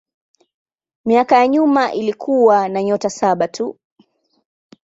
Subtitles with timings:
[1.05, 3.77] Miaka ya nyuma ilikuwa na nyota saba tu.